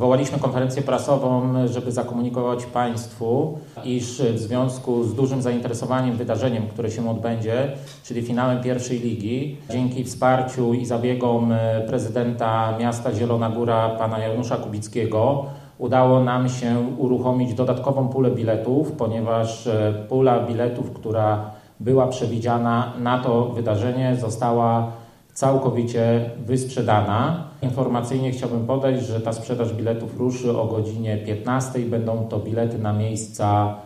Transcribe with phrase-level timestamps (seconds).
[0.00, 7.10] Zwołaliśmy konferencję prasową, żeby zakomunikować Państwu, iż w związku z dużym zainteresowaniem wydarzeniem, które się
[7.10, 7.72] odbędzie,
[8.04, 11.54] czyli finałem pierwszej ligi, dzięki wsparciu i zabiegom
[11.86, 15.44] prezydenta miasta Zielona Góra, pana Janusza Kubickiego,
[15.78, 19.68] udało nam się uruchomić dodatkową pulę biletów, ponieważ
[20.08, 24.92] pula biletów, która była przewidziana na to wydarzenie, została
[25.34, 27.48] całkowicie wysprzedana.
[27.62, 31.78] Informacyjnie chciałbym podać, że ta sprzedaż biletów ruszy o godzinie 15.
[31.78, 33.76] Będą to bilety na miejsca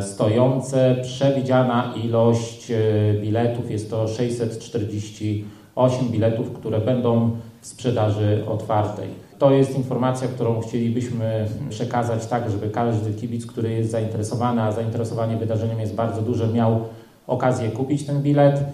[0.00, 0.96] stojące.
[1.02, 2.72] Przewidziana ilość
[3.20, 7.30] biletów jest to 648 biletów, które będą
[7.60, 9.08] w sprzedaży otwartej.
[9.38, 15.36] To jest informacja, którą chcielibyśmy przekazać tak, żeby każdy kibic, który jest zainteresowany, a zainteresowanie
[15.36, 16.80] wydarzeniem jest bardzo duże, miał
[17.26, 18.64] okazję kupić ten bilet.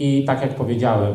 [0.00, 1.14] I tak jak powiedziałem,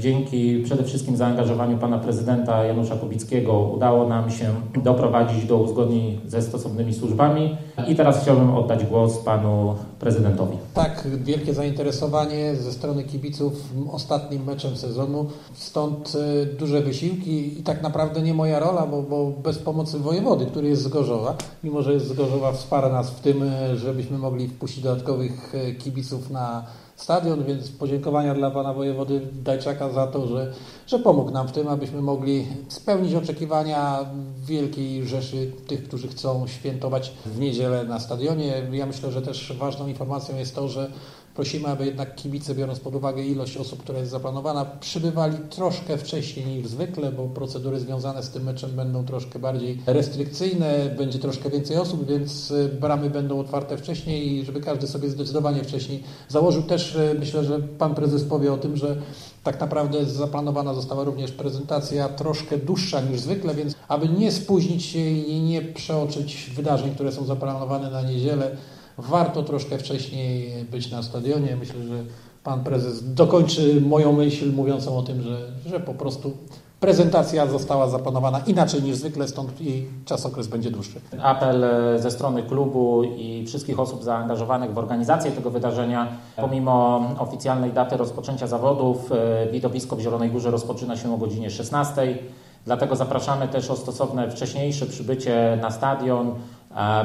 [0.00, 6.42] dzięki przede wszystkim zaangażowaniu pana prezydenta Janusza Kubickiego udało nam się doprowadzić do uzgodnień ze
[6.42, 7.56] stosownymi służbami.
[7.88, 10.56] I teraz chciałbym oddać głos panu prezydentowi.
[10.74, 13.52] Tak, wielkie zainteresowanie ze strony kibiców
[13.92, 16.12] ostatnim meczem sezonu, stąd
[16.58, 20.82] duże wysiłki i tak naprawdę nie moja rola, bo, bo bez pomocy wojewody, który jest
[20.82, 25.52] z Gorzowa, mimo że jest z Gorzowa, wspiera nas w tym, żebyśmy mogli wpuścić dodatkowych
[25.78, 26.64] kibiców na
[26.96, 30.52] stadion, więc podziękowania dla pana wojewody Dajczaka za to, że,
[30.86, 33.98] że pomógł nam w tym, abyśmy mogli spełnić oczekiwania
[34.46, 38.68] wielkiej rzeszy tych, którzy chcą świętować w niedzielę na stadionie.
[38.72, 40.90] Ja myślę, że też ważną informacją jest to, że
[41.36, 46.46] prosimy, aby jednak kibice, biorąc pod uwagę ilość osób, która jest zaplanowana, przybywali troszkę wcześniej
[46.46, 51.76] niż zwykle, bo procedury związane z tym meczem będą troszkę bardziej restrykcyjne, będzie troszkę więcej
[51.76, 56.62] osób, więc bramy będą otwarte wcześniej i żeby każdy sobie zdecydowanie wcześniej założył.
[56.62, 58.96] Też myślę, że pan prezes powie o tym, że
[59.44, 65.10] tak naprawdę zaplanowana została również prezentacja troszkę dłuższa niż zwykle, więc aby nie spóźnić się
[65.10, 68.56] i nie przeoczyć wydarzeń, które są zaplanowane na niedzielę,
[68.98, 71.56] warto troszkę wcześniej być na stadionie.
[71.56, 72.04] Myślę, że
[72.44, 76.32] pan prezes dokończy moją myśl mówiącą o tym, że, że po prostu
[76.80, 81.00] prezentacja została zaplanowana inaczej niż zwykle, stąd jej czasokres będzie dłuższy.
[81.22, 81.64] Apel
[81.96, 86.08] ze strony klubu i wszystkich osób zaangażowanych w organizację tego wydarzenia.
[86.36, 89.10] Pomimo oficjalnej daty rozpoczęcia zawodów,
[89.52, 92.18] widowisko w Zielonej Górze rozpoczyna się o godzinie 16.
[92.64, 96.34] Dlatego zapraszamy też o stosowne wcześniejsze przybycie na stadion.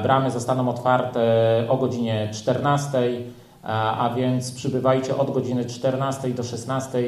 [0.03, 1.21] Bramy zostaną otwarte
[1.69, 3.11] o godzinie 14,
[3.63, 7.03] a więc przybywajcie od godziny 14 do 16,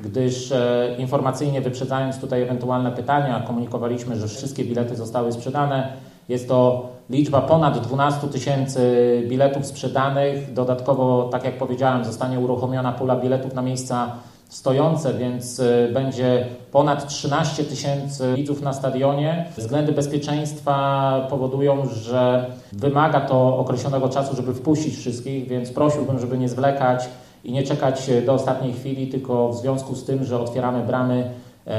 [0.00, 0.52] gdyż
[0.98, 5.92] informacyjnie wyprzedzając tutaj ewentualne pytania, komunikowaliśmy, że wszystkie bilety zostały sprzedane.
[6.28, 10.52] Jest to liczba ponad 12 tysięcy biletów sprzedanych.
[10.52, 14.12] Dodatkowo, tak jak powiedziałem, zostanie uruchomiona pula biletów na miejsca
[14.48, 19.46] stojące, więc będzie ponad 13 tysięcy widzów na stadionie.
[19.56, 26.48] Względy bezpieczeństwa powodują, że wymaga to określonego czasu, żeby wpuścić wszystkich, więc prosiłbym, żeby nie
[26.48, 27.08] zwlekać
[27.44, 31.30] i nie czekać do ostatniej chwili, tylko w związku z tym, że otwieramy bramy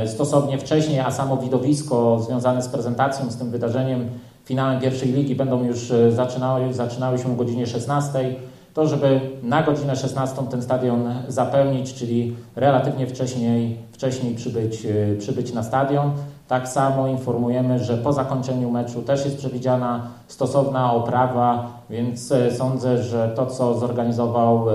[0.06, 4.10] stosownie wcześniej, a samo widowisko związane z prezentacją, z tym wydarzeniem,
[4.46, 8.36] finałem pierwszej ligi będą już zaczynały, zaczynały się o godzinie 16
[8.74, 14.88] to żeby na godzinę 16 ten stadion zapełnić, czyli relatywnie wcześniej, wcześniej przybyć,
[15.20, 16.12] przybyć na stadion.
[16.48, 23.34] Tak samo informujemy, że po zakończeniu meczu też jest przewidziana stosowna oprawa, więc sądzę, że
[23.36, 24.66] to, co zorganizował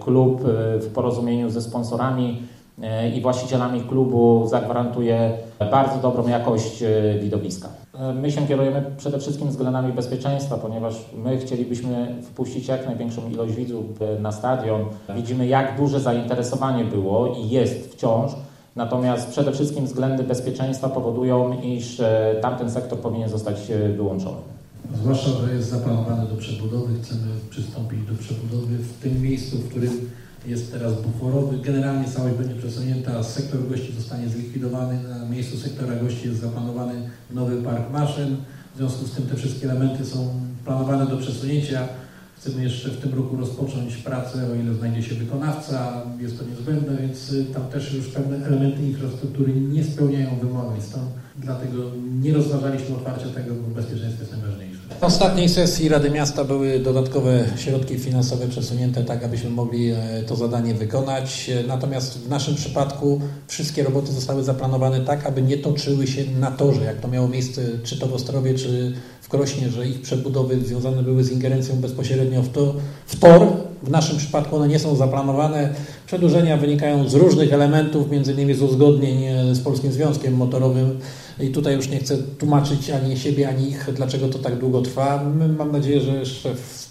[0.00, 0.42] klub
[0.80, 2.42] w porozumieniu ze sponsorami
[3.16, 5.32] i właścicielami klubu, zagwarantuje
[5.70, 6.84] bardzo dobrą jakość
[7.20, 7.68] widowiska.
[8.14, 13.84] My się kierujemy przede wszystkim względami bezpieczeństwa, ponieważ my chcielibyśmy wpuścić jak największą ilość widzów
[14.20, 14.84] na stadion.
[15.16, 18.32] Widzimy, jak duże zainteresowanie było i jest wciąż.
[18.76, 22.02] Natomiast przede wszystkim względy bezpieczeństwa powodują, iż
[22.40, 23.56] tamten sektor powinien zostać
[23.96, 24.36] wyłączony.
[24.94, 26.94] Zwłaszcza, że jest zaplanowany do przebudowy.
[27.02, 30.10] Chcemy przystąpić do przebudowy w tym miejscu, w którym
[30.46, 31.58] jest teraz buforowy.
[31.58, 35.08] Generalnie całość będzie przesunięta, sektor gości zostanie zlikwidowany.
[35.08, 38.36] Na miejscu sektora gości jest zaplanowany nowy park maszyn.
[38.74, 40.30] W związku z tym te wszystkie elementy są
[40.64, 41.88] planowane do przesunięcia.
[42.40, 46.96] Chcemy jeszcze w tym roku rozpocząć pracę, o ile znajdzie się wykonawca, jest to niezbędne,
[47.00, 50.80] więc tam też już pewne elementy infrastruktury nie spełniają wymagań.
[50.80, 51.04] Stąd
[51.36, 51.76] dlatego
[52.20, 54.78] nie rozważaliśmy otwarcia tego, bo bezpieczeństwo jest najważniejsze.
[55.00, 59.92] W ostatniej sesji Rady Miasta były dodatkowe środki finansowe przesunięte tak, abyśmy mogli
[60.26, 61.50] to zadanie wykonać.
[61.68, 66.84] Natomiast w naszym przypadku wszystkie roboty zostały zaplanowane tak, aby nie toczyły się na torze,
[66.84, 68.92] jak to miało miejsce czy to w Ostrowie, czy
[69.28, 72.74] Krośnie, że ich przebudowy związane były z ingerencją bezpośrednio w, to,
[73.06, 73.46] w tor,
[73.82, 75.74] W naszym przypadku one nie są zaplanowane.
[76.06, 80.98] Przedłużenia wynikają z różnych elementów, między innymi z uzgodnień z Polskim Związkiem Motorowym
[81.40, 85.24] i tutaj już nie chcę tłumaczyć ani siebie, ani ich, dlaczego to tak długo trwa.
[85.24, 86.88] My, mam nadzieję, że jeszcze w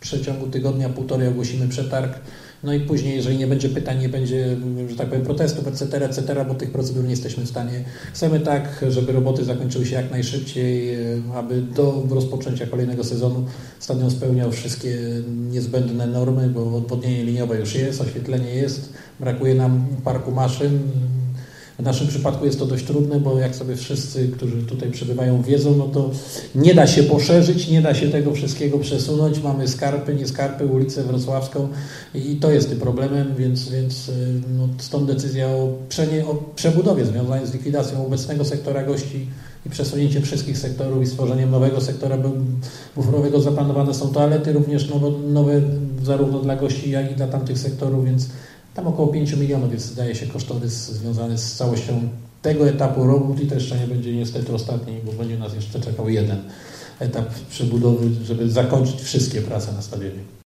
[0.00, 2.18] przeciągu tygodnia, półtorej ogłosimy przetarg.
[2.62, 4.56] No i później, jeżeli nie będzie pytań, nie będzie,
[4.90, 7.84] że tak powiem, protestów, etc., etc., bo tych procedur nie jesteśmy w stanie.
[8.12, 10.96] Chcemy tak, żeby roboty zakończyły się jak najszybciej,
[11.34, 13.44] aby do rozpoczęcia kolejnego sezonu
[13.78, 14.98] stadion spełniał wszystkie
[15.50, 20.78] niezbędne normy, bo odwodnienie liniowe już jest, oświetlenie jest, brakuje nam parku maszyn,
[21.78, 25.76] w naszym przypadku jest to dość trudne, bo jak sobie wszyscy, którzy tutaj przebywają, wiedzą,
[25.76, 26.10] no to
[26.54, 29.42] nie da się poszerzyć, nie da się tego wszystkiego przesunąć.
[29.42, 31.68] Mamy skarpy, nie skarpy, ulicę Wrocławską
[32.14, 34.12] i to jest tym problemem, więc, więc y,
[34.58, 39.26] no, stąd decyzja o, przenie, o przebudowie związanej z likwidacją obecnego sektora gości
[39.66, 42.18] i przesunięciem wszystkich sektorów i stworzeniem nowego sektora
[42.96, 43.40] buforowego.
[43.40, 45.60] Zaplanowane są toalety również nowe, nowe
[46.02, 48.28] zarówno dla gości, jak i dla tamtych sektorów, więc
[48.74, 52.08] tam około 5 milionów jest, zdaje się, kosztorys związany z całością
[52.42, 56.08] tego etapu robót i to jeszcze nie będzie niestety ostatni, bo będzie nas jeszcze czekał
[56.08, 56.42] jeden
[56.98, 60.20] etap przebudowy, żeby zakończyć wszystkie prace na stadionie.